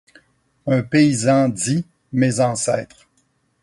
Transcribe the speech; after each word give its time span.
Un 0.65 0.81
paysan 0.81 1.47
dit: 1.49 1.85
Mes 2.11 2.39
ancêtres. 2.39 3.07